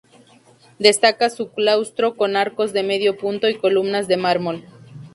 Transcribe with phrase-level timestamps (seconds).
[0.79, 4.63] Destaca su claustro con arcos de medio punto y columnas de mármol.